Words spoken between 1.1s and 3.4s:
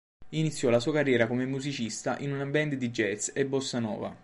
come musicista in una band di jazz